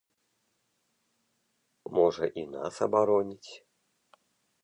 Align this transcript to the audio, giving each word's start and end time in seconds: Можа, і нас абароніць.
Можа, 1.97 2.25
і 2.43 2.45
нас 2.55 2.75
абароніць. 2.85 3.51